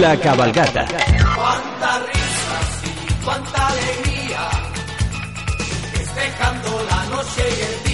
La 0.00 0.16
cabalgata. 0.16 0.86
Cuánta 1.36 1.98
risas 1.98 2.82
y 2.84 3.24
cuánta 3.24 3.68
alegría, 3.68 4.48
festejando 5.92 6.82
la 6.90 7.04
noche 7.14 7.42
y 7.46 7.60
el 7.62 7.76
día, 7.84 7.91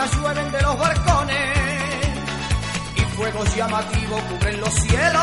serpentinas 0.00 0.16
llueven 0.16 0.52
de 0.52 0.62
los 0.62 0.78
barcones 0.78 1.58
y 2.96 3.00
fuegos 3.16 3.56
llamativos 3.56 4.22
cubren 4.22 4.60
los 4.60 4.74
cielos. 4.74 5.22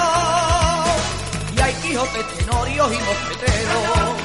Y 1.55 1.59
hay 1.59 1.73
quijotes, 1.73 2.37
tenorios 2.37 2.93
y 2.93 2.97
mosqueteros. 2.97 4.15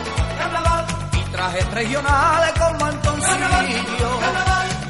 Y 1.13 1.23
trajes 1.31 1.71
regionales 1.73 2.53
con 2.59 2.79
mantoncillos. 2.79 4.21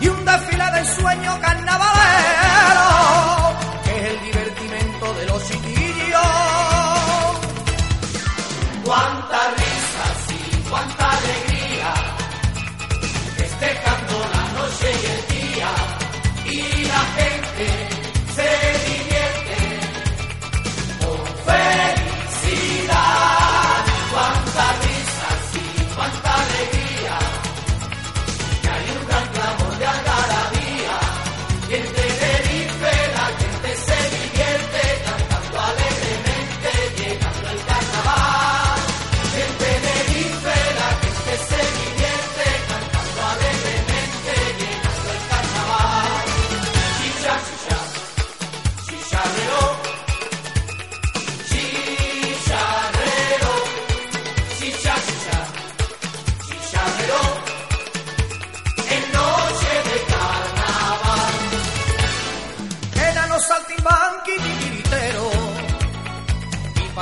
Y 0.01 0.09
un 0.09 0.25
desfile 0.25 0.71
de 0.73 0.85
sueño 0.97 1.41
carnavalero, 1.41 2.89
que 3.85 3.99
es 3.99 4.05
el 4.15 4.21
divertimento 4.23 5.15
de 5.15 5.27
los 5.27 5.49
chiquillos. 5.49 5.92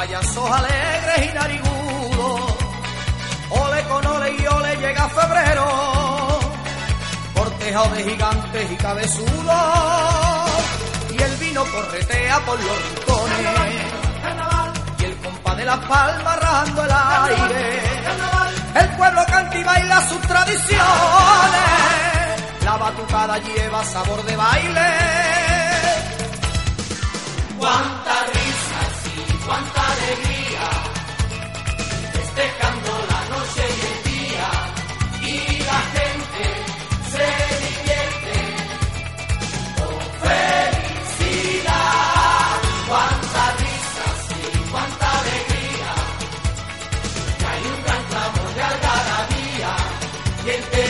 Payasos 0.01 0.51
alegres 0.51 1.31
y 1.31 1.35
narigudos. 1.35 2.41
Ole 3.51 3.83
con 3.85 4.07
ole 4.07 4.31
y 4.33 4.47
ole 4.47 4.77
llega 4.77 5.09
febrero, 5.11 5.67
cortejado 7.35 7.89
de 7.97 8.05
gigantes 8.05 8.71
y 8.73 8.77
cabezudos. 8.77 10.51
Y 11.13 11.23
el 11.23 11.37
vino 11.37 11.63
corretea 11.67 12.39
por 12.47 12.59
los 12.67 12.77
rincones, 12.85 13.47
y 15.01 15.05
el 15.05 15.17
compa 15.17 15.55
de 15.57 15.65
las 15.67 15.81
palmas 15.81 16.37
rajando 16.41 16.85
el 16.85 16.93
aire. 16.93 17.83
El 18.77 18.89
pueblo 18.97 19.23
canta 19.27 19.59
y 19.59 19.65
baila 19.65 20.09
sus 20.09 20.21
tradiciones, 20.23 20.81
la 22.65 22.77
batucada 22.79 23.39
lleva 23.39 23.85
sabor 23.85 24.25
de 24.25 24.37
baile. 24.37 25.00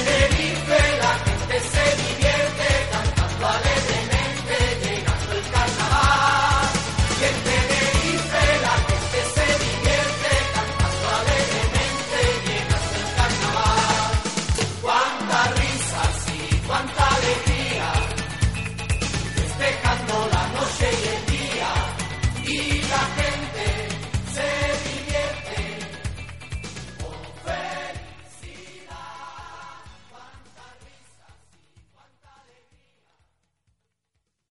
baby. 0.04 0.29